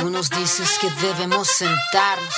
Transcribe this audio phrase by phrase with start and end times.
[0.00, 2.34] Tú nos dices que debemos sentarnos.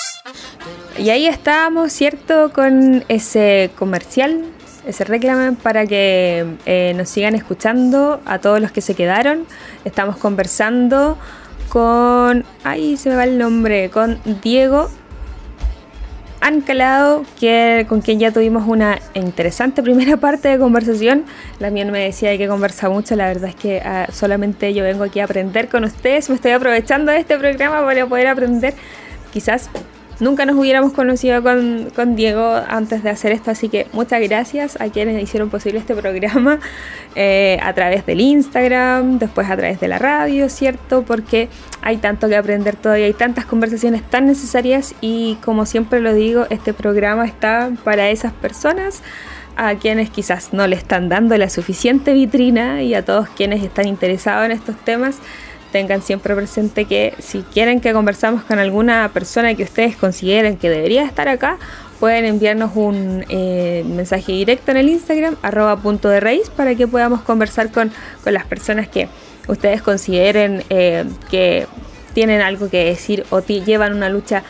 [0.98, 2.52] Y ahí estábamos, ¿cierto?
[2.52, 4.44] Con ese comercial,
[4.84, 9.46] ese reclamo para que eh, nos sigan escuchando a todos los que se quedaron.
[9.84, 11.16] Estamos conversando
[11.68, 12.44] con.
[12.64, 13.90] Ahí se me va el nombre.
[13.90, 14.90] Con Diego
[16.44, 21.24] Ancalado, que, con quien ya tuvimos una interesante primera parte de conversación.
[21.60, 25.04] La mía me decía que conversa mucho, la verdad es que ah, solamente yo vengo
[25.04, 28.74] aquí a aprender con ustedes, me estoy aprovechando de este programa para poder aprender
[29.32, 29.70] quizás
[30.22, 34.88] Nunca nos hubiéramos conocido con, Diego antes de hacer esto, así que muchas gracias a
[34.88, 36.60] quienes hicieron posible este programa
[37.16, 41.02] eh, a través del Instagram, después a través de la radio, ¿cierto?
[41.02, 41.48] Porque
[41.80, 46.46] hay tanto que aprender todavía, hay tantas conversaciones tan necesarias y como siempre lo digo,
[46.50, 49.02] este programa está para esas personas
[49.56, 53.88] a quienes quizás no le están dando la suficiente vitrina y a todos quienes están
[53.88, 55.18] interesados en estos temas
[55.72, 60.70] tengan siempre presente que si quieren que conversamos con alguna persona que ustedes consideren que
[60.70, 61.58] debería estar acá,
[61.98, 66.86] pueden enviarnos un eh, mensaje directo en el Instagram, arroba punto de raíz, para que
[66.86, 67.90] podamos conversar con,
[68.24, 69.08] las personas que
[69.48, 71.66] ustedes consideren eh, que
[72.12, 74.42] tienen algo que decir o llevan una lucha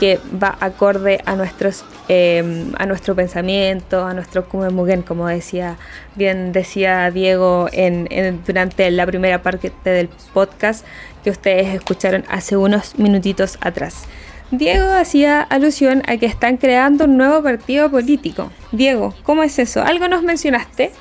[0.00, 5.78] que va acorde a nuestros em, a nuestro pensamiento, a nuestro Mugen, como decía
[6.14, 8.06] bien decía Diego en,
[8.46, 10.84] durante la primera parte del podcast
[11.24, 14.04] que ustedes escucharon hace unos minutitos atrás.
[14.50, 18.52] Diego hacía alusión a que están creando un nuevo partido político.
[18.72, 19.82] Diego, ¿cómo es eso?
[19.82, 20.92] Algo nos mencionaste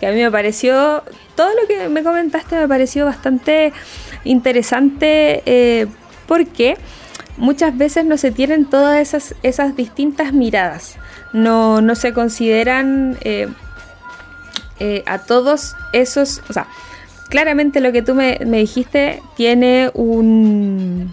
[0.00, 1.02] que a mí me pareció,
[1.34, 3.72] todo lo que me comentaste me pareció bastante
[4.24, 5.86] interesante eh,
[6.26, 6.78] porque
[7.36, 10.96] muchas veces no se tienen todas esas, esas distintas miradas,
[11.32, 13.48] no, no se consideran eh,
[14.80, 16.66] eh, a todos esos, o sea,
[17.28, 21.12] claramente lo que tú me, me dijiste tiene un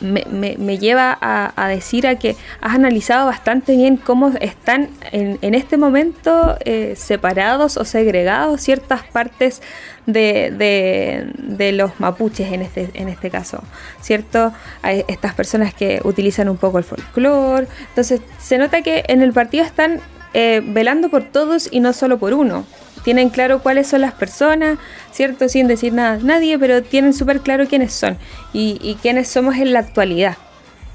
[0.00, 6.56] me, lleva a, decir a que has analizado bastante bien cómo están en, este momento
[6.64, 9.62] eh, separados o segregados ciertas partes
[10.06, 13.62] de, los mapuches en este, en este caso,
[14.00, 14.52] ¿cierto?
[14.82, 17.66] Hay estas personas que utilizan un poco el folclore.
[17.88, 20.00] Entonces, se nota que en el partido están
[20.34, 22.64] eh, velando por todos y no solo por uno
[23.04, 24.78] tienen claro cuáles son las personas,
[25.12, 25.48] ¿cierto?
[25.48, 28.16] Sin decir nada nadie, pero tienen súper claro quiénes son
[28.52, 30.36] y, quiénes somos en la actualidad.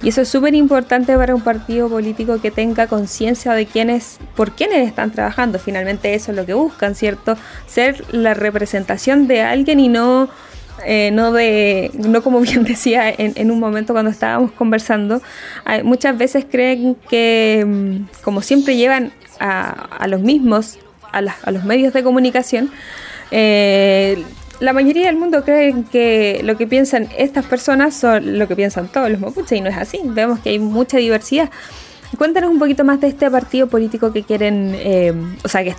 [0.02, 4.52] Y eso es súper importante para un partido político que tenga conciencia de quiénes, por
[4.52, 5.58] quiénes están trabajando.
[5.58, 7.38] Finalmente eso es lo que buscan, ¿cierto?
[7.66, 10.30] Ser la representación de alguien y no,
[10.86, 15.22] eh, no de, no como bien decía en, un momento cuando estábamos conversando,
[15.84, 20.78] muchas veces creen que mm, como siempre llevan a, a los mismos
[21.16, 22.72] a, los medios de comunicación,
[23.32, 24.24] eh,
[24.60, 28.88] la mayoría del mundo cree que lo que piensan estas personas son lo que piensan
[28.88, 30.00] todos los mapuches y no es así.
[30.04, 31.50] Vemos que hay mucha diversidad.
[32.18, 35.76] Cuéntanos un poquito más de este partido político que quieren, eh, o sea, que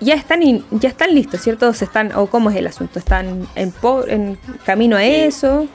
[0.00, 0.40] ya están
[0.70, 1.72] ya están listos, ¿cierto?
[1.72, 2.98] ¿Se están, o cómo es el asunto?
[2.98, 3.72] ¿Están en,
[4.08, 5.66] en camino a eso?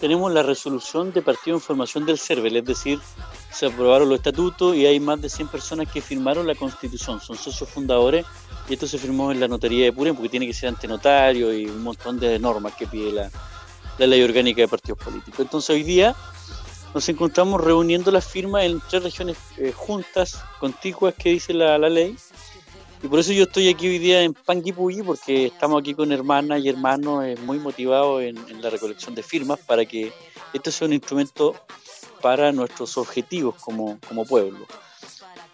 [0.00, 2.98] Tenemos la resolución de partido en formación del CERVEL, es decir,
[3.56, 7.38] se aprobaron los estatutos y hay más de 100 personas que firmaron la constitución, son
[7.38, 8.26] socios fundadores
[8.68, 11.54] y esto se firmó en la notaría de Purén porque tiene que ser ante notario
[11.54, 13.30] y un montón de normas que pide la,
[13.98, 15.40] ley orgánica de partidos políticos.
[15.40, 16.14] Entonces hoy día
[16.92, 22.14] nos encontramos reuniendo las firmas en tres regiones eh, juntas, contiguas que dice la, ley.
[23.02, 26.60] Y por eso yo estoy aquí hoy día en Panguipulli, porque estamos aquí con hermanas
[26.62, 30.12] y hermanos eh, muy motivados en, en, la recolección de firmas para que
[30.52, 31.54] esto sea un instrumento
[32.20, 34.66] para nuestros objetivos como, pueblo.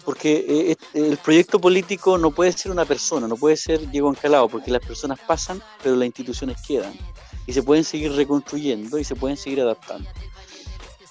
[0.05, 4.49] Porque eh, el proyecto político no puede ser una persona, no puede ser Diego Ancalado,
[4.49, 6.93] porque las personas pasan, pero las instituciones quedan.
[7.47, 10.09] Y se pueden seguir reconstruyendo y se pueden seguir adaptando.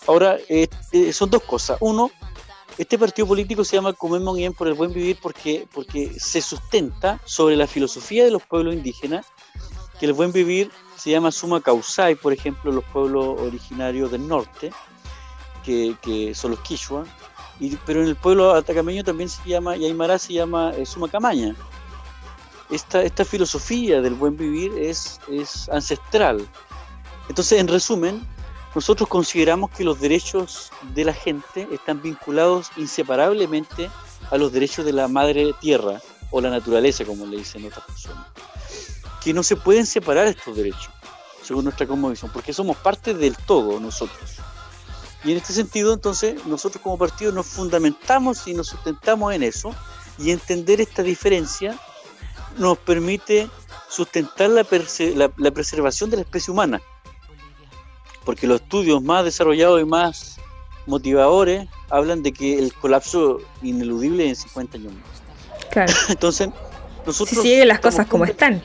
[0.07, 1.77] Ahora, eh, eh, son dos cosas.
[1.79, 2.11] Uno,
[2.77, 7.21] este partido político se llama Comemos Bien por el Buen Vivir porque, porque se sustenta
[7.25, 9.25] sobre la filosofía de los pueblos indígenas,
[9.99, 14.71] que el buen vivir se llama Suma Causai, por ejemplo, los pueblos originarios del norte,
[15.63, 17.05] que, son los Quichua,
[17.59, 21.55] y, pero en el pueblo atacameño también se llama, y Aymara se llama eh, Sumacamaña.
[22.69, 26.47] Esta, esta filosofía del buen vivir es, es ancestral.
[27.27, 28.25] Entonces, en resumen,
[28.73, 33.89] nosotros consideramos que los derechos de la gente están vinculados inseparablemente
[34.29, 38.25] a los derechos de la madre tierra o la naturaleza, como le dicen otras personas.
[39.21, 40.89] Que no se pueden separar estos derechos,
[41.43, 44.37] según nuestra cosmovisión, porque somos parte del todo nosotros.
[45.23, 49.75] Y en este sentido, entonces, nosotros como partido nos fundamentamos y nos sustentamos en eso,
[50.17, 51.77] y entender esta diferencia
[52.57, 53.49] nos permite
[53.89, 54.65] sustentar la,
[55.37, 56.81] la, preservación de la especie humana.
[58.25, 60.37] porque los estudios más desarrollados y más
[60.85, 65.69] motivadores hablan de que el colapso ineludible en 50 años más.
[65.71, 65.93] Claro.
[66.09, 66.49] Entonces,
[67.05, 67.29] nosotros...
[67.29, 68.61] Si siguen las cosas como están.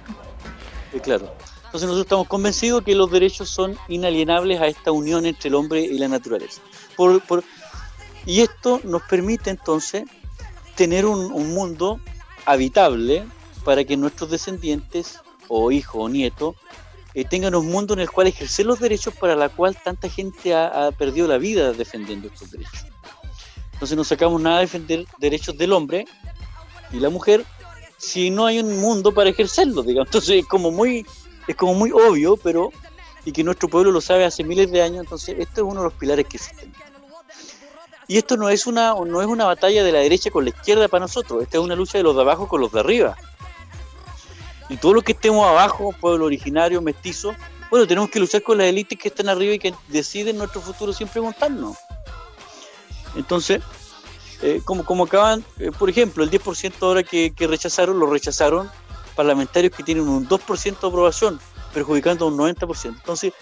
[1.02, 1.32] claro.
[1.66, 5.80] Entonces nosotros estamos convencidos que los derechos son inalienables a esta unión entre el hombre
[5.80, 6.62] y la naturaleza.
[6.96, 7.44] Por, por,
[8.24, 10.04] y esto nos permite entonces
[10.74, 12.00] tener un, un mundo
[12.44, 13.24] habitable
[13.64, 16.54] para que nuestros descendientes, o hijos o nietos,
[17.16, 20.54] eh, tengan un mundo en el cual ejercer los derechos para la cual tanta gente
[20.54, 22.84] ha, perdido la vida defendiendo estos derechos.
[23.72, 26.04] Entonces no sacamos nada de defender derechos del hombre
[26.92, 27.42] y la mujer
[27.96, 30.08] si no hay un mundo para ejercerlo, digamos.
[30.08, 31.06] Entonces es como muy,
[31.46, 32.70] es como muy obvio, pero
[33.24, 35.86] y que nuestro pueblo lo sabe hace miles de años, entonces este es uno de
[35.88, 36.72] los pilares que existen.
[38.08, 40.86] Y esto no es una, no es una batalla de la derecha con la izquierda
[40.86, 43.16] para nosotros, esta es una lucha de los de abajo con los de arriba.
[44.68, 47.34] Y todos los que estemos abajo, pueblo originario, mestizo,
[47.68, 50.92] bueno, tenemos que luchar con las élites que están arriba y que deciden nuestro futuro
[50.92, 51.76] sin preguntarnos.
[53.16, 53.60] Entonces,
[54.42, 58.70] eh, como, como acaban, eh, por ejemplo, el 10% ahora que, rechazaron, lo rechazaron
[59.16, 61.40] parlamentarios que tienen un 2% de aprobación,
[61.72, 62.88] perjudicando a un 90%.
[62.88, 63.32] Entonces,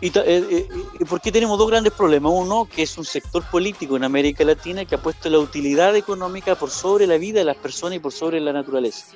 [0.00, 0.68] y, eh,
[1.08, 2.32] ¿por qué tenemos dos grandes problemas?
[2.34, 6.54] Uno, que es un sector político en América Latina que ha puesto la utilidad económica
[6.54, 9.06] por sobre la vida de las personas y por sobre la naturaleza.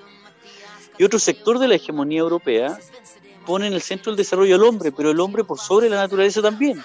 [0.99, 2.79] Y otro sector de la hegemonía europea
[3.47, 6.43] pone en el centro del desarrollo al hombre, pero el hombre por sobre la naturaleza
[6.43, 6.85] también.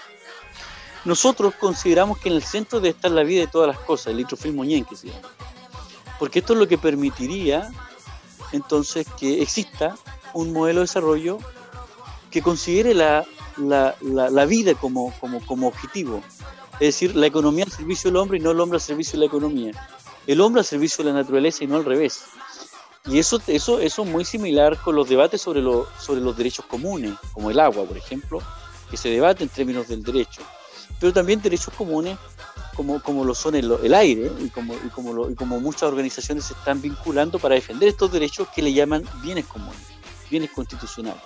[1.04, 4.18] Nosotros consideramos que en el centro debe estar la vida de todas las cosas, el
[4.18, 5.10] litrofil ñen que se.
[6.18, 7.70] Porque esto es lo que permitiría
[8.52, 9.96] entonces que exista
[10.34, 11.38] un modelo de desarrollo
[12.32, 13.26] que considere la,
[13.58, 16.22] la, la, vida como, como, como objetivo.
[16.74, 19.20] Es decir, la economía al servicio del hombre y no el hombre al servicio de
[19.20, 19.72] la economía.
[20.28, 22.26] El hombre al servicio de la naturaleza y no al revés.
[23.06, 26.66] Y eso, eso, eso es muy similar con los debates sobre, lo, sobre los derechos
[26.66, 28.40] comunes, como el agua, por ejemplo,
[28.92, 30.42] que se debate en términos del derecho.
[31.00, 32.18] Pero también derechos comunes
[32.80, 36.46] como, como lo son el, el aire y como, y, como y como muchas organizaciones
[36.46, 39.82] se están vinculando para defender estos derechos que le llaman bienes comunes,
[40.32, 41.22] bienes constitucionales.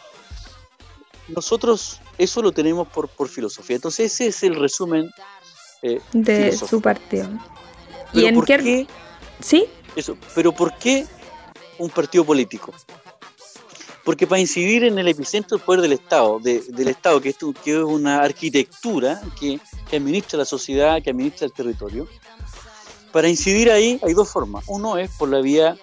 [1.28, 3.76] Nosotros eso lo tenemos por, por filosofía.
[3.76, 5.12] Entonces ese es el resumen
[5.84, 7.30] eh, de su partido.
[8.14, 8.88] ¿Y en qué?
[9.40, 9.68] ¿Sí?
[9.96, 10.18] Eso.
[10.34, 11.06] Pero ¿por qué
[11.78, 12.74] un partido político.
[14.04, 17.72] Porque para incidir en el epicentro del poder del Estado, del Estado, que es, que
[17.72, 19.60] es una arquitectura que,
[19.96, 22.08] administra la sociedad, que administra el territorio,
[23.12, 24.66] para incidir ahí hay dos formas.
[24.68, 25.78] Uno es por la vía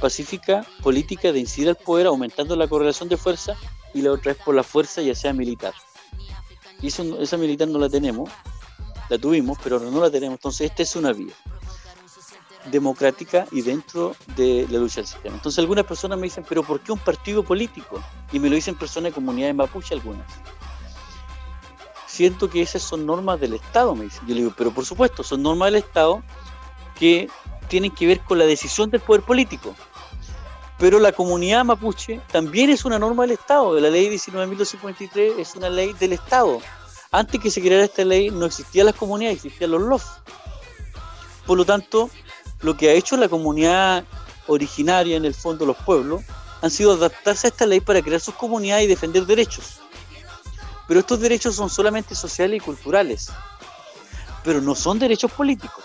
[0.00, 3.54] pacífica, política, de incidir al poder, aumentando la correlación de fuerza,
[3.92, 5.74] y la otra es por la fuerza, ya sea militar.
[6.80, 8.30] Y eso, esa militar no la tenemos,
[9.08, 10.36] la tuvimos, pero no la tenemos.
[10.36, 11.34] Entonces, esta es una vía
[12.70, 15.34] democrática y dentro de la lucha del sistema.
[15.34, 18.02] Entonces algunas personas me dicen, pero ¿por qué un partido político?
[18.32, 20.26] Y me lo dicen personas de comunidades mapuche algunas.
[22.06, 24.26] Siento que esas son normas del Estado, me dicen.
[24.26, 26.22] Yo le digo, pero por supuesto, son normas del Estado
[26.98, 27.28] que
[27.68, 29.74] tienen que ver con la decisión del poder político.
[30.78, 33.78] Pero la comunidad mapuche también es una norma del Estado.
[33.80, 36.60] La ley 19.253 es una ley del Estado.
[37.10, 40.04] Antes que se creara esta ley no existían las comunidades, existían los LOF.
[41.46, 42.10] Por lo tanto,
[42.60, 44.04] lo que ha hecho la comunidad
[44.46, 46.22] originaria, en el fondo los pueblos,
[46.62, 49.80] han sido adaptarse a esta ley para crear sus comunidades y defender derechos.
[50.88, 53.30] Pero estos derechos son solamente sociales y culturales,
[54.44, 55.84] pero no son derechos políticos.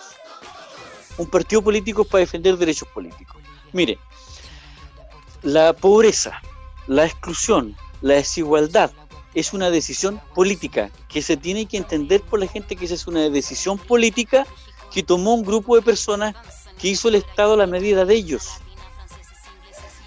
[1.18, 3.42] Un partido político es para defender derechos políticos.
[3.74, 4.00] Mire,
[5.42, 6.42] la pobreza,
[6.88, 8.92] la exclusión, la desigualdad
[9.34, 13.08] es una decisión política que se tiene que entender por la gente que esa es
[13.08, 14.46] una decisión política
[14.92, 16.36] que tomó un grupo de personas
[16.82, 18.50] que hizo el Estado la medida de ellos.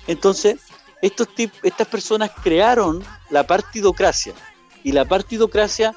[0.08, 0.60] Entonces,
[1.00, 1.28] estos
[1.62, 4.34] estas personas crearon la partidocracia
[4.82, 5.94] y la partidocracia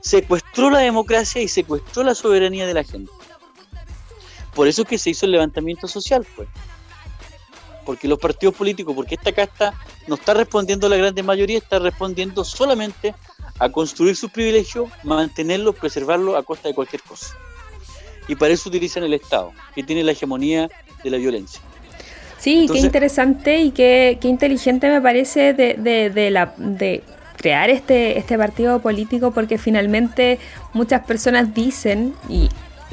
[0.00, 3.12] secuestró la democracia y secuestró la soberanía de la gente.
[4.54, 6.48] Por eso es que se hizo el levantamiento social, pues.
[7.84, 9.74] Porque los partidos políticos, porque esta casta
[10.08, 13.14] no está respondiendo a la gran mayoría, está respondiendo solamente
[13.58, 17.36] a construir sus privilegios, mantenerlos, preservarlos a costa de cualquier cosa
[18.28, 20.68] y para eso utilizan el Estado, que tiene la hegemonía
[21.02, 21.60] de la violencia.
[22.38, 27.02] Sí, qué interesante y qué, qué, inteligente me parece de, de, la, de
[27.36, 30.38] crear este, este partido político porque finalmente
[30.72, 32.48] muchas personas dicen, y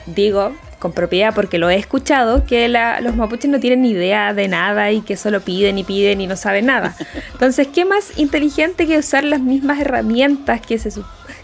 [0.05, 4.49] digo con propiedad porque lo he escuchado, que los mapuches no tienen ni idea de
[4.49, 6.95] nada y que solo piden y piden y no saben nada.
[7.31, 10.89] Entonces, ¿qué más inteligente que usar las mismas herramientas que, se,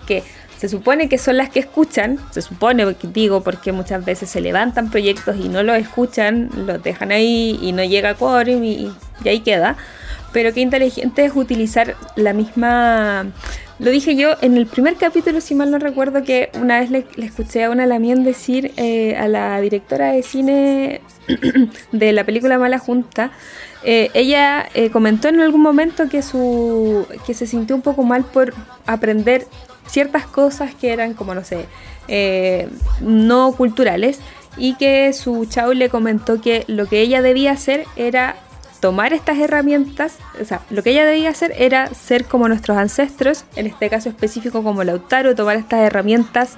[0.06, 0.24] que
[0.60, 4.92] se supone que son las que escuchan, se supone, digo, porque muchas veces se levantan
[4.92, 8.92] proyectos y no los escuchan, los dejan ahí y no llega a quórum y,
[9.24, 9.78] ahí queda.
[10.34, 13.28] Pero qué inteligente es utilizar la misma
[13.80, 17.06] Lo dije yo en el primer capítulo, si mal no recuerdo, que una vez le,
[17.24, 21.00] escuché a una Lamien decir eh, a la directora de cine
[21.94, 23.32] de la película Mala Junta,
[23.86, 28.26] eh, ella eh, comentó en algún momento que, su, que se sintió un poco mal
[28.26, 28.54] por
[28.86, 29.48] aprender
[29.90, 31.66] ciertas cosas que eran como, no sé,
[33.02, 34.20] no culturales
[34.58, 38.36] y que su chau le comentó que lo que ella debía hacer era
[38.80, 43.44] tomar estas herramientas, o sea, lo que ella debía hacer era ser como nuestros ancestros,
[43.56, 46.58] en este caso específico como Lautaro, tomar estas herramientas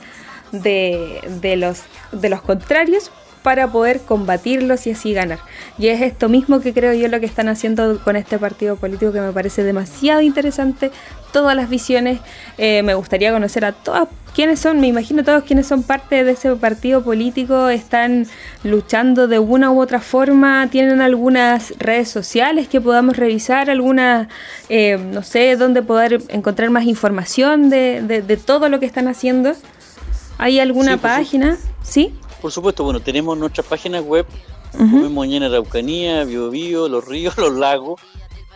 [0.52, 3.12] de, de, los, de los contrarios
[3.44, 5.40] para poder combatirlos y así ganar.
[5.78, 9.12] Y es esto mismo que creo yo lo que están haciendo con este partido político
[9.12, 10.92] que me parece demasiado interesante.
[11.32, 12.20] Todas las visiones,
[12.58, 16.32] eh, me gustaría conocer a todas quiénes son, me imagino todos quienes son parte de
[16.32, 18.28] ese partido político, están
[18.64, 24.28] luchando de una u otra forma, tienen algunas redes sociales que podamos revisar, algunas,
[24.70, 29.54] eh, no sé, dónde poder encontrar más información de, de, todo lo que están haciendo.
[30.38, 31.58] ¿Hay alguna página?
[31.84, 32.14] ¿Sí?
[32.42, 34.26] Por supuesto, bueno, tenemos nuestras páginas web,
[34.72, 38.02] como Moñena Araucanía, Bio, Bio, Los Ríos, Los Lagos,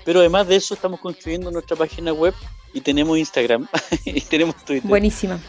[0.03, 2.33] pero además de eso estamos construyendo nuestra página web
[2.73, 3.67] y tenemos Instagram
[4.05, 4.89] y tenemos Twitter.
[4.89, 5.39] Buenísima.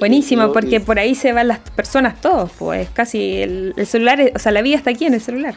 [0.00, 4.52] Buenísima, porque por ahí se van las personas todos, pues casi el, celular, o sea,
[4.52, 5.54] la vida está aquí en el celular.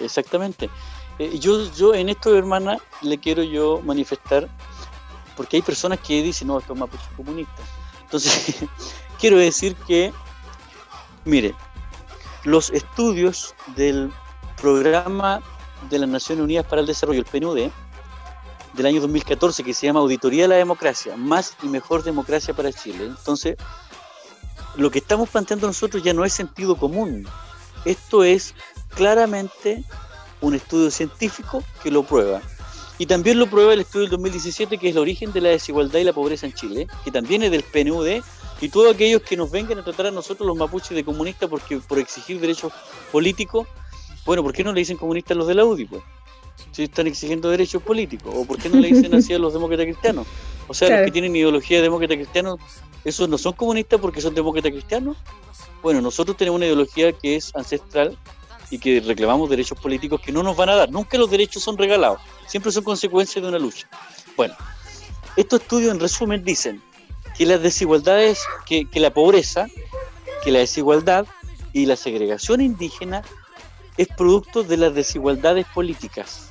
[0.00, 0.70] Exactamente.
[1.18, 4.48] Eh, yo, yo en esto, hermana, le quiero yo manifestar,
[5.36, 7.62] porque hay personas que dicen, no, esto es mapuche comunista.
[8.02, 8.64] Entonces,
[9.20, 10.12] quiero decir que
[11.26, 11.56] Mire,
[12.44, 14.12] los estudios del
[14.60, 15.42] programa
[15.90, 17.68] de las Naciones Unidas para el Desarrollo, el PNUD,
[18.74, 22.72] del año 2014, que se llama Auditoría de la Democracia, más y mejor democracia para
[22.72, 23.06] Chile.
[23.06, 23.56] Entonces,
[24.76, 27.26] lo que estamos planteando nosotros ya no es sentido común.
[27.84, 28.54] Esto es
[28.90, 29.82] claramente
[30.40, 32.40] un estudio científico que lo prueba.
[32.98, 35.98] Y también lo prueba el estudio del 2017, que es el origen de la desigualdad
[35.98, 38.22] y la pobreza en Chile, que también es del PNUD
[38.60, 41.78] y todos aquellos que nos vengan a tratar a nosotros los mapuches de comunistas porque
[41.78, 42.72] por exigir derechos
[43.12, 43.66] políticos,
[44.24, 45.84] bueno, ¿por qué no le dicen comunistas los de la UDI?
[45.86, 46.02] Pues?
[46.72, 49.86] Si están exigiendo derechos políticos, o ¿por qué no le dicen así a los demócratas
[49.86, 50.26] cristianos?
[50.68, 52.58] O sea, los que tienen ideología de demócrata cristiano,
[53.04, 55.16] ¿esos no son comunistas porque son demócratas cristianos?
[55.82, 58.18] Bueno, nosotros tenemos una ideología que es ancestral
[58.70, 60.90] y que reclamamos derechos políticos que no nos van a dar.
[60.90, 63.88] Nunca los derechos son regalados, siempre son consecuencias de una lucha.
[64.36, 64.54] Bueno,
[65.36, 66.82] estos estudios en resumen dicen
[67.36, 69.66] que las desigualdades, que, la pobreza,
[70.42, 71.26] que la desigualdad
[71.72, 73.22] y la segregación indígena
[73.96, 76.50] es producto de las desigualdades políticas.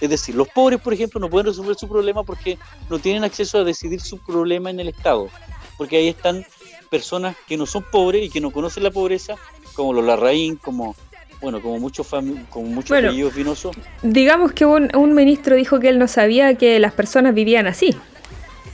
[0.00, 3.58] Es decir, los pobres, por ejemplo, no pueden resolver su problema porque no tienen acceso
[3.58, 5.28] a decidir su problema en el Estado,
[5.76, 6.46] porque ahí están
[6.88, 9.34] personas que no son pobres y que no conocen la pobreza,
[9.74, 10.94] como los Larraín, como
[11.40, 12.06] bueno, como muchos
[12.50, 13.76] como muchos vinosos.
[14.02, 17.96] Digamos que un ministro dijo que él no sabía que las personas vivían así.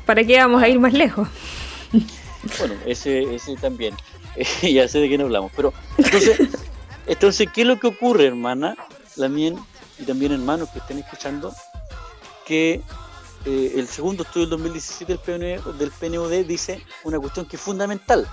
[0.06, 1.28] ¿Para qué vamos a ir más lejos?
[2.58, 3.94] Bueno, ese, ese también.
[4.62, 5.52] ya sé de qué no hablamos.
[5.54, 6.38] Pero entonces,
[7.06, 8.76] entonces, ¿qué es lo que ocurre, hermana?
[9.30, 9.54] Mía
[9.98, 11.54] y también hermanos que estén escuchando,
[12.44, 12.80] que
[13.46, 17.62] eh, el segundo estudio del 2017 del PNUD, del PNUD dice una cuestión que es
[17.62, 18.26] fundamental.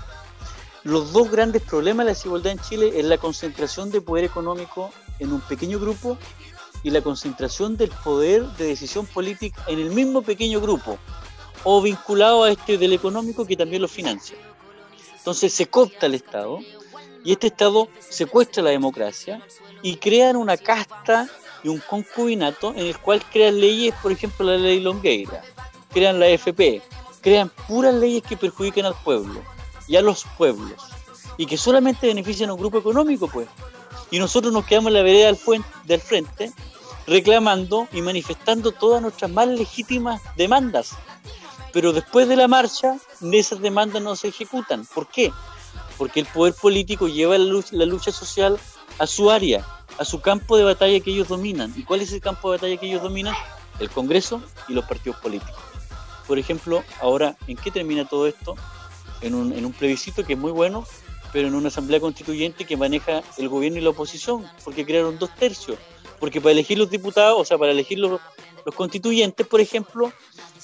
[0.84, 4.92] Los dos grandes problemas de la desigualdad en Chile es la concentración de poder económico
[5.20, 6.18] en un pequeño grupo
[6.82, 10.98] y la concentración del poder de decisión política en el mismo pequeño grupo
[11.64, 14.38] o vinculado a este del económico que también lo financia.
[15.18, 16.60] Entonces se coopta el Estado
[17.24, 19.42] y este Estado secuestra la democracia
[19.82, 21.28] y crean una casta
[21.64, 25.44] y un concubinato en el cual crean leyes, por ejemplo la ley Longueira,
[25.94, 26.82] crean la FP,
[27.22, 29.42] crean puras leyes que perjudican al pueblo
[29.88, 30.82] y a los pueblos
[31.38, 33.48] y que solamente benefician a un grupo económico, pues.
[34.10, 35.28] Y nosotros nos quedamos en la vereda
[35.86, 36.52] del frente
[37.08, 40.96] reclamando y manifestando todas nuestras más legítimas demandas
[41.74, 42.98] pero después de la marcha,
[43.32, 44.86] esas demandas no se ejecutan.
[44.86, 45.32] ¿Por qué?
[45.98, 48.60] Porque el poder político lleva la lucha, la lucha social
[48.98, 49.66] a su área,
[49.98, 51.74] a su campo de batalla que ellos dominan.
[51.76, 53.36] ¿Y cuál es el campo de batalla que ellos dominan?
[53.80, 55.60] El Congreso y los partidos políticos.
[56.28, 58.56] Por ejemplo, ahora, ¿en qué termina todo esto?
[59.22, 60.86] En un, en un plebiscito que es muy bueno,
[61.32, 65.34] pero en una asamblea constituyente que maneja el gobierno y la oposición, porque crearon dos
[65.36, 65.78] tercios.
[66.20, 68.20] Porque para elegir los diputados, o sea, para elegir los,
[68.66, 70.12] los constituyentes, por ejemplo,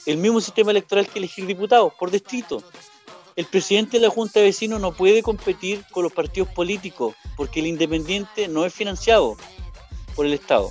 [0.07, 2.63] el mismo sistema electoral que elegir diputados por distrito.
[3.35, 7.59] El presidente de la Junta de Vecinos no puede competir con los partidos políticos porque
[7.59, 9.35] el independiente no es financiado
[10.15, 10.69] por el Estado.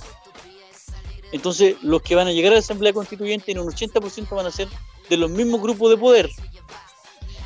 [1.31, 4.51] Entonces, los que van a llegar a la Asamblea Constituyente en un 80% van a
[4.51, 4.67] ser
[5.07, 6.29] de los mismos grupos de poder.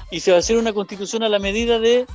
[0.09, 2.05] Y se va a hacer una constitución a la medida de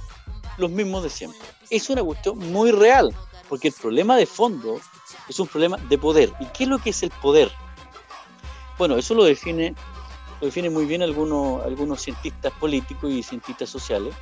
[0.57, 1.41] los mismos de siempre.
[1.69, 3.15] Es una cuestión muy real,
[3.49, 4.81] porque el problema de fondo
[5.29, 6.33] es un problema de poder.
[6.41, 7.51] ¿Y qué es lo que es el poder?
[8.79, 9.75] Bueno, eso lo define,
[10.41, 14.15] lo define muy bien algunos, algunos cientistas políticos y cientistas sociales,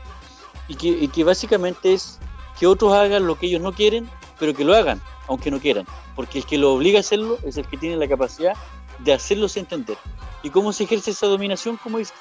[0.68, 2.18] y que, y que básicamente es
[2.58, 4.08] que otros hagan lo que ellos no quieren,
[4.38, 7.56] pero que lo hagan, aunque no quieran, porque el que lo obliga a hacerlo es
[7.56, 8.54] el que tiene la capacidad
[9.00, 9.98] de hacerlos entender.
[10.42, 12.12] ¿Y cómo se ejerce esa dominación, como dice?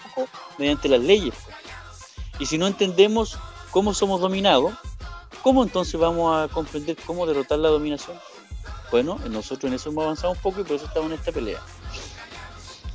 [0.58, 1.36] Mediante las leyes.
[2.40, 3.38] Y si no entendemos
[3.70, 4.74] cómo somos dominados,
[5.42, 8.18] ¿cómo entonces vamos a comprender cómo derrotar la dominación?
[8.92, 11.60] Bueno, nosotros en eso hemos avanzado un poco y por eso estamos en esta pelea.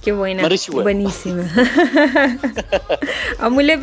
[0.08, 0.48] Qué buena.
[0.72, 1.44] Buenísima.
[3.38, 3.76] Amule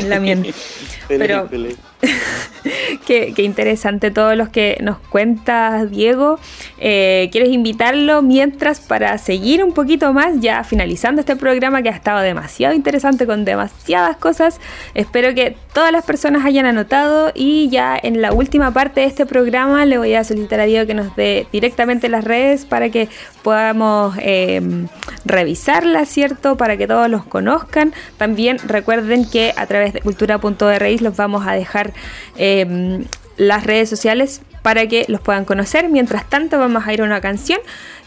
[0.00, 0.20] la
[1.08, 1.48] Pero
[3.06, 6.38] qué, interesante todos los que nos cuentas, Diego.
[6.78, 11.92] Eh, ¿Quieres invitarlo mientras para seguir un poquito más, ya finalizando este programa que ha
[11.92, 14.60] estado demasiado interesante con demasiadas cosas?
[14.94, 19.26] Espero que todas las personas hayan anotado y ya en la última parte de este
[19.26, 23.08] programa le voy a solicitar a Diego que nos dé directamente las redes para que
[23.42, 24.88] podamos em,
[25.24, 26.56] revisarlas, ¿cierto?
[26.56, 27.92] Para que todos los conozcan.
[28.16, 31.92] También recuerden que a través de cultura.ris los vamos a dejar
[32.36, 33.04] Em,
[33.36, 35.88] las redes sociales para que los puedan conocer.
[35.88, 37.58] Mientras tanto, vamos a ir a una canción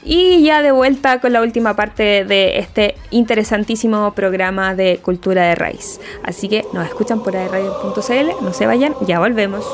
[0.04, 5.56] y ya de vuelta con la última parte de este interesantísimo programa de Cultura de
[5.56, 6.00] Raíz.
[6.24, 9.66] Así que nos escuchan por radio.cl, no se vayan, ya volvemos.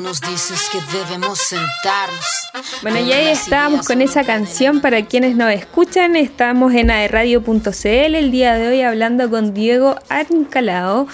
[0.00, 2.24] Nos dices que debemos sentarnos.
[2.82, 6.16] Bueno, y ahí estábamos con esa canción para quienes nos escuchan.
[6.16, 11.06] Estamos en aerradio.cl el día de hoy hablando con Diego Arncalao.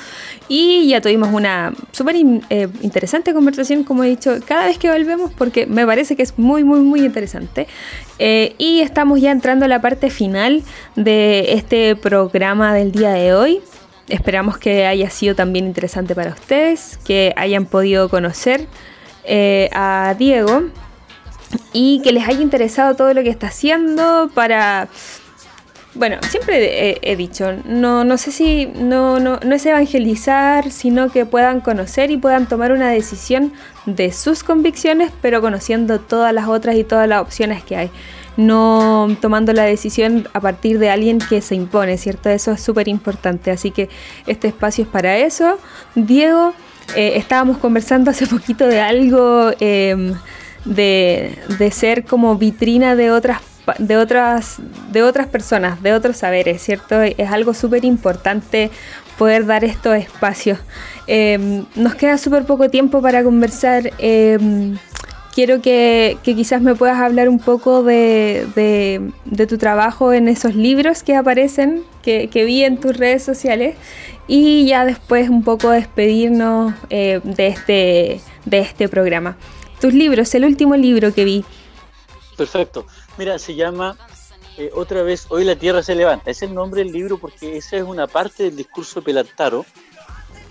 [0.49, 5.31] Y ya tuvimos una súper eh, interesante conversación, como he dicho, cada vez que volvemos,
[5.33, 7.69] porque me parece que es muy, muy, muy interesante.
[8.19, 10.62] Eh, y estamos ya entrando a la parte final
[10.97, 13.61] de este programa del día de hoy.
[14.11, 18.66] Esperamos que haya sido también interesante para ustedes, que hayan podido conocer
[19.25, 20.64] eh, a Diego
[21.73, 24.88] y que les haya interesado todo lo que está haciendo para...
[25.94, 31.27] Bueno, siempre he, dicho, no, no sé si no, no, no es evangelizar, sino que
[31.27, 33.53] puedan conocer y puedan tomar una decisión
[33.87, 37.90] de sus convicciones, pero conociendo todas las otras y todas las opciones que hay
[38.37, 42.31] no tomando la decisión a partir de alguien que se impone, ¿cierto?
[42.31, 43.88] Eso es súper importante, así que
[44.27, 45.59] este espacio es para eso.
[45.95, 46.55] Diego,
[46.97, 50.14] eh, estábamos conversando hace poquito de algo em,
[50.64, 53.43] de, de ser como vitrina de otras
[53.79, 54.57] de otras,
[54.90, 57.03] de otras personas, de otros saberes, ¿cierto?
[57.03, 58.71] Es algo súper importante
[59.19, 60.59] poder dar estos espacios.
[61.07, 63.90] Em, nos queda súper poco tiempo para conversar.
[63.99, 64.77] Em,
[65.40, 69.11] quiero que, quizás me puedas hablar un poco de,
[69.48, 73.74] tu trabajo en esos libros que aparecen, que, vi en tus redes sociales,
[74.26, 79.38] y ya después un poco despedirnos eh, de, este, de este programa.
[79.81, 81.42] Tus libros, el último libro que vi.
[82.37, 82.85] Perfecto.
[83.16, 83.96] Mira, se llama
[84.59, 86.31] eh, Otra vez Hoy la Tierra se levanta.
[86.31, 89.64] Es el nombre del libro porque esa es una parte del discurso de Pelantaro,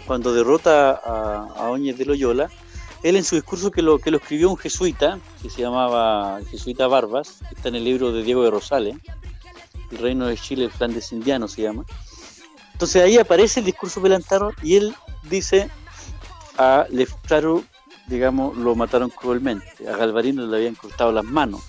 [0.07, 2.49] cuando derrota a, a de Loyola
[3.03, 6.87] él en su discurso que lo, que lo escribió un jesuita, que se llamaba jesuita
[6.87, 8.97] Barbas, que está en el libro de Diego de Rosales,
[9.91, 11.85] El Reino de Chile, el Flandes Indiano se llama.
[12.73, 14.95] Entonces ahí aparece el discurso Pelantaro y él
[15.29, 15.69] dice
[16.57, 17.63] a Leftaro,
[18.07, 21.61] digamos, lo mataron cruelmente, a Galvarino le habían cortado las manos,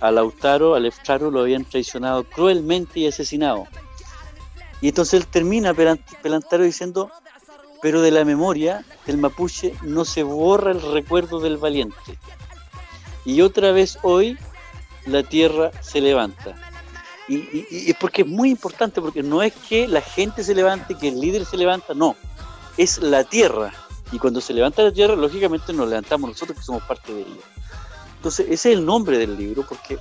[0.00, 3.66] a Lautaro, a Leftaro lo habían traicionado cruelmente y asesinado.
[4.80, 7.10] Y entonces él termina Pelantaro diciendo,
[7.82, 12.18] pero de la memoria del mapuche no se borra el recuerdo del valiente.
[13.24, 14.38] Y otra vez hoy
[15.06, 16.56] la tierra se levanta.
[17.28, 21.08] Y, es porque es muy importante, porque no es que la gente se levante, que
[21.08, 22.16] el líder se levanta, no,
[22.76, 23.72] es la tierra.
[24.12, 27.44] Y cuando se levanta la tierra, lógicamente nos levantamos nosotros que somos parte de ella.
[28.16, 29.98] Entonces, ese es el nombre del libro, porque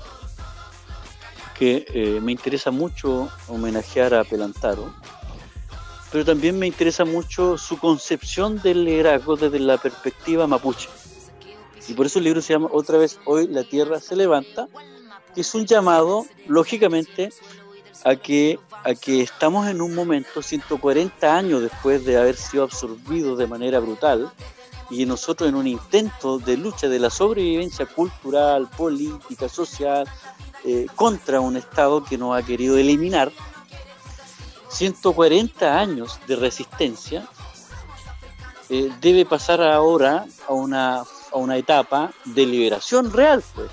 [1.57, 4.93] que, eh, me interesa mucho homenajear a Pelantaro,
[6.11, 10.89] pero también me interesa mucho su concepción del liderazgo desde la perspectiva mapuche.
[11.87, 14.67] Y por eso el libro se llama Otra vez Hoy la Tierra se levanta,
[15.33, 17.29] que es un llamado, lógicamente,
[18.03, 23.37] a que, a que estamos en un momento, 140 años después de haber sido absorbidos
[23.37, 24.31] de manera brutal,
[24.89, 30.07] y nosotros en un intento de lucha de la sobrevivencia cultural, política, social,
[30.63, 33.31] eh, contra un Estado que nos ha querido eliminar,
[34.69, 37.27] 140 años de resistencia,
[38.69, 43.71] eh, debe pasar ahora a una, a una etapa de liberación real, pues.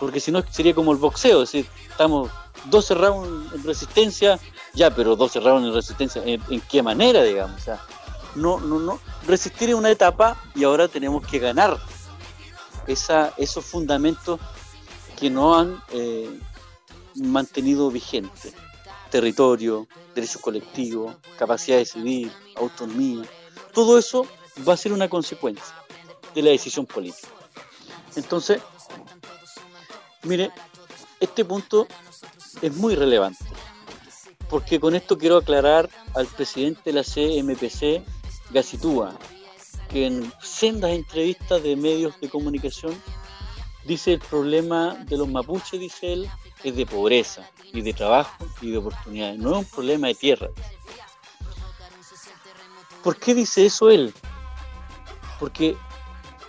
[0.00, 2.30] Porque si no sería como el boxeo, es decir, estamos
[2.66, 4.38] 12 rounds en resistencia,
[4.74, 7.60] ya, pero 12 rounds en resistencia, ¿en, qué manera, digamos?
[7.60, 7.80] O sea,
[8.34, 11.78] no, no, no, resistir en una etapa y ahora tenemos que ganar
[12.86, 14.40] esa, esos fundamentos
[15.20, 16.40] que no han eh,
[17.14, 18.54] mantenido vigentes
[19.12, 23.22] territorio, derechos colectivos, capacidad de decidir, autonomía,
[23.74, 24.26] todo eso
[24.66, 25.74] va a ser una consecuencia
[26.34, 27.28] de la decisión política.
[28.16, 28.62] Entonces,
[30.22, 30.50] mire,
[31.20, 31.86] este punto
[32.62, 33.44] es muy relevante,
[34.48, 38.02] porque con esto quiero aclarar al presidente de la CMPC,
[38.50, 39.14] Gacitúa,
[39.90, 42.94] que en sendas entrevistas de medios de comunicación
[43.84, 46.30] dice el problema de los mapuches, dice él,
[46.64, 50.48] es de pobreza y de trabajo y de oportunidades, no es un problema de tierra.
[53.02, 54.14] ¿Por qué dice eso él?
[55.40, 55.76] Porque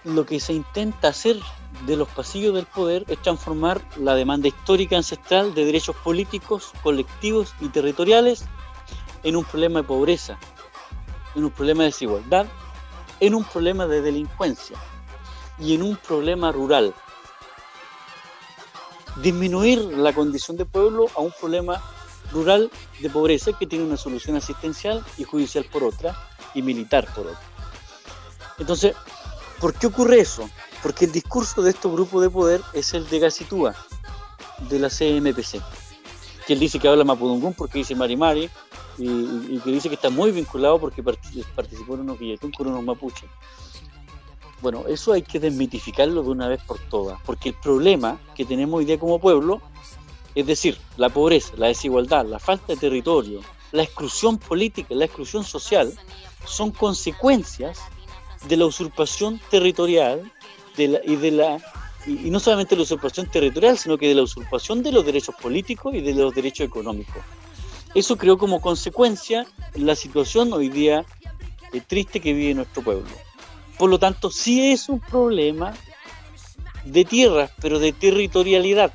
[0.04, 1.40] lo que se intenta hacer
[1.88, 7.54] de los pasillos del poder es transformar la demanda histórica ancestral de derechos políticos, colectivos
[7.60, 8.46] y territoriales
[9.24, 10.38] en un problema de pobreza,
[11.36, 12.46] en un problema de desigualdad,
[13.20, 14.78] en un problema de delincuencia
[15.58, 16.94] y en un problema rural
[19.22, 21.82] disminuir la condición de pueblo a un problema
[22.32, 26.16] rural de pobreza que tiene una solución asistencial y judicial por otra
[26.54, 27.42] y militar por otra.
[28.58, 28.96] Entonces,
[29.60, 30.50] ¿por qué ocurre eso?
[30.82, 33.76] Porque el discurso de estos grupos de poder es el de Gacitúa,
[34.70, 35.62] de la CMPC,
[36.46, 38.50] que él dice que habla Mapudungún porque dice Marimari
[38.98, 42.84] y, y, que dice que está muy vinculado porque participó en unos billetón con unos
[42.84, 43.30] mapuches.
[44.64, 48.78] Bueno, eso hay que desmitificarlo de una vez por todas, porque el problema que tenemos
[48.78, 49.62] hoy día como pueblo,
[50.36, 53.42] es decir, la pobreza, la desigualdad, la falta de territorio,
[53.74, 55.94] la exclusión política, la exclusión social,
[56.46, 57.82] son consecuencias
[58.48, 60.32] de la usurpación territorial
[60.78, 61.58] de y de la
[62.08, 65.94] y, no solamente la usurpación territorial, sino que de la usurpación de los derechos políticos
[65.94, 67.22] y de los derechos económicos.
[67.96, 69.46] Eso creó como consecuencia
[69.76, 71.06] la situación hoy día
[71.74, 73.10] eh, triste que vive nuestro pueblo.
[73.78, 75.74] Por lo tanto, sí es un problema
[76.86, 78.92] de tierras, pero de territorialidad.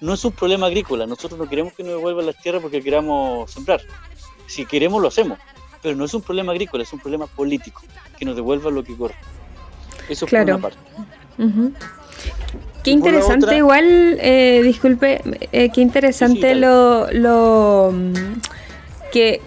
[0.00, 1.06] No es un problema agrícola.
[1.06, 3.80] Nosotros no queremos que nos devuelvan las tierras porque queramos sembrar.
[4.46, 5.38] Si queremos, lo hacemos.
[5.82, 7.82] Pero no es un problema agrícola, es un problema político.
[8.18, 9.14] Que nos devuelvan lo que corre.
[10.08, 10.46] Eso claro.
[10.46, 10.78] por una parte.
[12.82, 18.12] Qué interesante, igual, eh, disculpe, eh, qué interesante lo, lo mm,
[19.10, 19.40] que,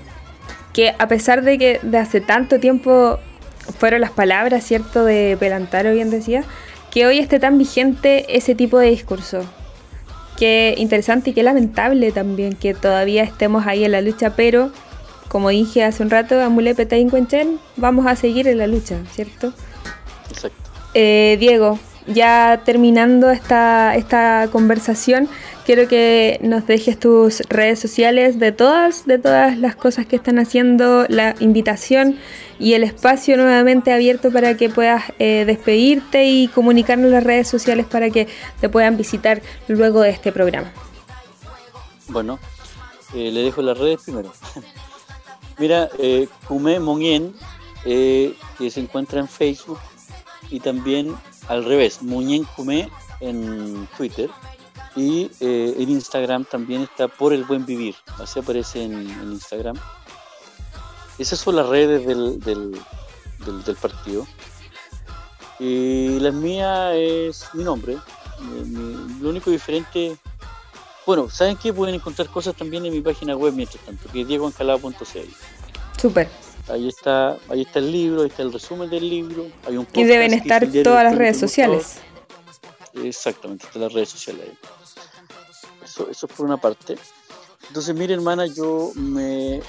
[0.74, 3.20] que a pesar de que de hace tanto tiempo
[3.78, 6.44] fueron las palabras, ¿cierto?, de Pelantaro, bien decía,
[6.92, 9.46] que hoy esté tan vigente ese tipo de discurso.
[10.38, 14.72] Qué interesante y qué lamentable también que todavía estemos ahí en la lucha, pero
[15.28, 19.54] como dije hace un rato, Amulepe Taincuenchen, vamos a seguir en la lucha, ¿cierto?
[20.30, 20.58] Exacto.
[20.94, 25.28] Eh, Diego, ya terminando esta, esta conversación,
[25.68, 30.40] quiero que nos dejes tus redes sociales de todas, de todas las cosas que están
[30.40, 32.18] haciendo, la invitación
[32.58, 37.86] y el espacio nuevamente abierto para que puedas eh, despedirte y comunicarnos las redes sociales
[37.86, 38.30] para que
[38.62, 40.72] te puedan visitar luego de este programa.
[42.08, 42.40] Bueno,
[43.14, 44.32] eh, le dejo las redes primero.
[45.60, 47.34] Mira, eh, Kume Monien,
[47.84, 49.80] eh, que se encuentra en Facebook
[50.50, 51.14] y también
[51.50, 54.30] al revés, Muñen Kume en Twitter
[54.98, 59.78] y en Instagram también está por el buen vivir, así aparece en Instagram.
[61.18, 62.80] Esas son las redes del, del,
[63.66, 64.28] del, partido.
[65.60, 67.98] Y la mía es mi nombre.
[69.20, 70.16] lo único diferente.
[71.08, 71.74] Bueno, ¿saben qué?
[71.74, 76.00] Pueden encontrar cosas también en mi página web mientras tanto, que es diegoancalado.cl.
[76.00, 76.30] Súper.
[76.70, 79.48] Ahí está, ahí está el libro, ahí está el resumen del libro.
[79.66, 82.00] Hay un y deben estar todas las redes sociales.
[82.94, 84.58] Exactamente, todas las redes sociales ahí.
[85.98, 86.96] Eso, eso es por una parte.
[87.70, 89.62] Entonces, mire, hermana, yo me,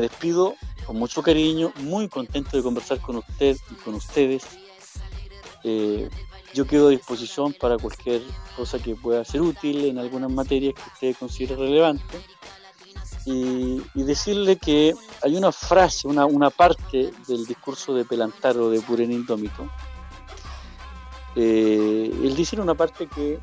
[0.00, 0.54] despido
[0.86, 4.44] con mucho cariño, muy contento de conversar con usted y con ustedes.
[5.64, 6.08] Eh,
[6.54, 8.22] yo quedo a disposición para cualquier
[8.56, 12.18] cosa que pueda ser útil en algunas materias que usted considere relevante.
[13.26, 19.12] Y, decirle que hay una frase, una, una, parte del discurso de Pelantaro de Puren
[19.12, 19.68] Indómito.
[21.36, 23.38] Eh, él dice en una parte que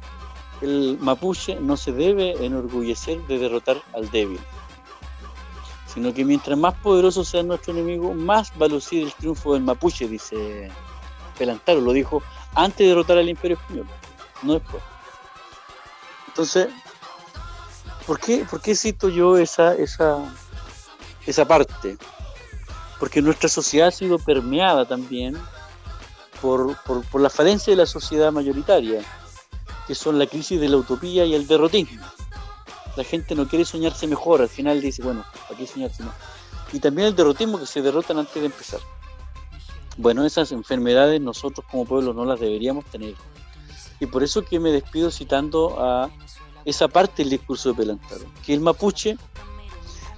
[0.61, 4.39] el mapuche no se debe enorgullecer de derrotar al débil,
[5.93, 9.63] sino que mientras más poderoso sea nuestro enemigo, más va a lucir el triunfo del
[9.63, 10.69] mapuche, dice
[11.37, 12.21] Pelantaro, lo dijo
[12.55, 13.87] antes de derrotar al imperio español,
[14.43, 14.83] no después.
[16.27, 16.67] Entonces,
[18.05, 20.17] ¿por qué, por qué cito yo esa, esa,
[21.25, 21.97] esa parte?
[22.99, 25.37] Porque nuestra sociedad ha sido permeada también
[26.41, 29.01] por, por, por la falencia de la sociedad mayoritaria
[29.89, 32.05] que son la crisis de la utopía y el derrotismo.
[32.95, 36.13] La gente no quiere soñarse mejor, al final dice, bueno, ¿para qué soñarse más?
[36.71, 38.79] Y también el derrotismo que se derrotan antes de empezar.
[39.97, 43.15] Bueno, esas enfermedades nosotros como pueblo no las deberíamos tener.
[43.99, 46.11] Y por eso que me despido citando a
[46.65, 49.17] esa parte del discurso de Pelantaro, que el mapuche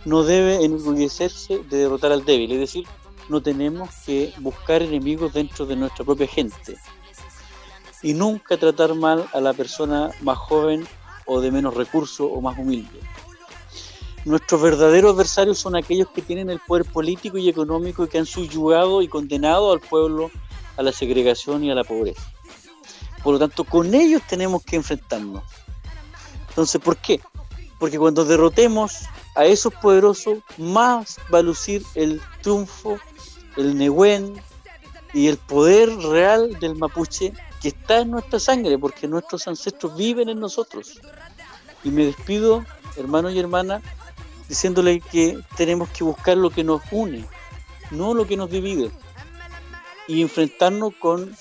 [0.04, 2.86] no debe enorgullecerse de derrotar al débil, es decir,
[3.30, 6.76] no tenemos que buscar enemigos dentro de nuestra propia gente,
[8.02, 10.88] y nunca tratar mal a la persona más joven
[11.26, 13.00] o de menos recursos o más humilde.
[14.26, 18.26] Nuestros verdaderos adversarios son aquellos que tienen el poder político y económico y que han
[18.26, 20.30] subyugado y condenado al pueblo
[20.78, 22.22] a la segregación y a la pobreza.
[23.24, 25.44] Por lo tanto, con ellos tenemos que enfrentarnos.
[26.50, 27.20] Entonces, ¿por qué?
[27.80, 33.00] Porque cuando derrotemos a esos poderosos, más va a lucir el triunfo,
[33.58, 34.34] el Nehuen
[35.14, 40.30] y el poder real del mapuche que está en nuestra sangre, porque nuestros ancestros viven
[40.30, 41.00] en nosotros.
[41.84, 42.65] Y me despido,
[42.97, 43.84] hermanos y hermanas,
[44.50, 47.26] diciéndole que tenemos que buscar lo que nos une,
[47.91, 48.91] no lo que nos divide,
[50.08, 51.36] y enfrentarnos con,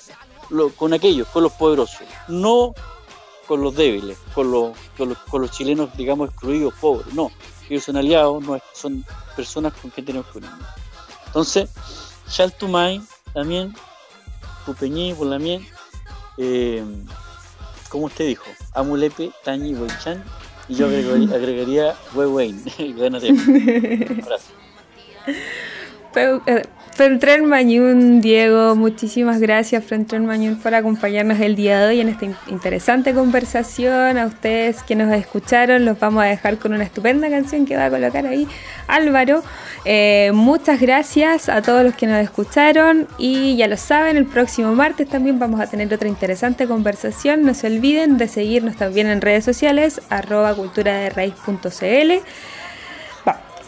[0.51, 2.75] lo, con aquellos, con los poderosos, no
[3.49, 7.33] con los débiles, con los, con los, chilenos, digamos, excluidos, pobres, no,
[7.69, 9.05] ellos son aliados, no, son
[9.35, 10.69] personas con quien tenemos que unirnos.
[11.27, 11.71] Entonces,
[12.29, 13.01] Chaltumay
[13.33, 13.75] también,
[14.65, 15.67] Pupeñí, Polamien,
[16.41, 16.83] eh,
[17.91, 20.25] como usted dijo, Amulepe, Tañi, Weichan,
[20.69, 22.63] y yo agregaría, agregaría Wewein.
[22.79, 24.23] eh,
[26.93, 32.27] Frentren Mañún, Diego, muchísimas gracias Frentren Mañún por acompañarnos el día de hoy en esta
[32.49, 34.19] interesante conversación.
[34.19, 37.87] A ustedes que nos escucharon, los vamos a dejar con una estupenda canción que va
[37.87, 38.49] a colocar ahí
[38.89, 39.43] Álvaro.
[39.85, 44.75] Eh, muchas gracias a todos los que nos escucharon y ya lo saben, el próximo
[44.75, 47.45] martes también vamos a tener otra interesante conversación.
[47.45, 51.09] No se olviden de seguirnos también en redes sociales, arroba cultura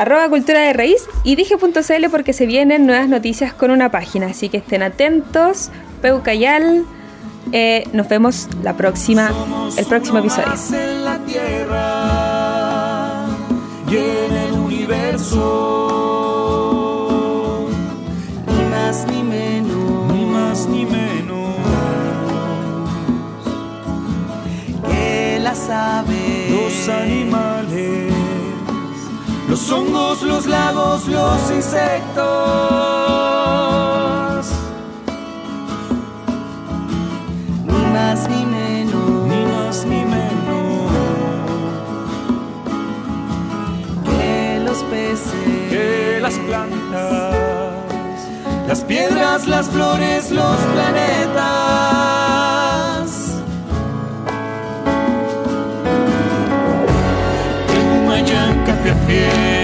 [0.02, 4.48] arroba cultura de raíz y dije.cl porque se vienen nuevas noticias con una página, así
[4.48, 5.70] que estén atentos.
[6.00, 6.84] Peucayal,
[7.52, 9.30] eh, nos vemos la próxima,
[9.76, 10.52] el próximo episodio.
[10.72, 13.26] En la tierra
[13.88, 15.38] y en el universo,
[18.48, 21.54] ni más ni menos, ni más ni menos.
[24.90, 27.51] Que las aves, los animales
[29.52, 32.24] los hongos, los lagos, los insectos.
[37.66, 40.90] Ni más ni menos, ni más ni menos
[44.06, 47.36] que los peces, que las plantas,
[48.68, 52.21] las piedras, las flores, los planetas.
[59.12, 59.62] ninguém.